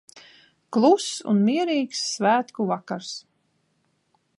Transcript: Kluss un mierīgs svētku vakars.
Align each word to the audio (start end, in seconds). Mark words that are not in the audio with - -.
Kluss 0.77 1.09
un 1.33 1.43
mierīgs 1.51 2.03
svētku 2.15 2.69
vakars. 2.75 3.13